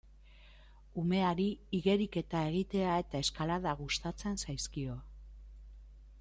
[1.01, 1.45] Umeari
[1.79, 4.99] igeriketa egitea eta eskalada gustatzen zaizkio.